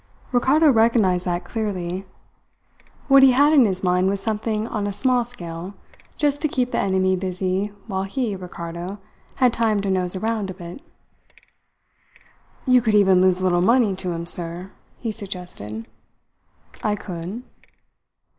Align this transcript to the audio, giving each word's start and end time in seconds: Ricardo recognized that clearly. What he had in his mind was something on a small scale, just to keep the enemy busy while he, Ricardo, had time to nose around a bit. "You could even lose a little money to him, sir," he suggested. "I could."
Ricardo 0.31 0.71
recognized 0.71 1.25
that 1.25 1.43
clearly. 1.43 2.07
What 3.07 3.21
he 3.21 3.33
had 3.33 3.53
in 3.53 3.65
his 3.65 3.83
mind 3.83 4.09
was 4.09 4.19
something 4.19 4.65
on 4.67 4.87
a 4.87 4.93
small 4.93 5.23
scale, 5.23 5.75
just 6.17 6.41
to 6.41 6.47
keep 6.47 6.71
the 6.71 6.81
enemy 6.81 7.15
busy 7.15 7.71
while 7.85 8.01
he, 8.01 8.35
Ricardo, 8.35 8.97
had 9.35 9.53
time 9.53 9.79
to 9.81 9.91
nose 9.91 10.15
around 10.15 10.49
a 10.49 10.55
bit. 10.55 10.81
"You 12.65 12.81
could 12.81 12.95
even 12.95 13.21
lose 13.21 13.39
a 13.41 13.43
little 13.43 13.61
money 13.61 13.95
to 13.97 14.11
him, 14.11 14.25
sir," 14.25 14.71
he 14.97 15.11
suggested. 15.11 15.85
"I 16.83 16.95
could." 16.95 17.43